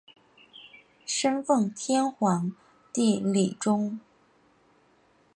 [1.05, 2.53] 生奉天皇
[2.91, 3.99] 帝李琮。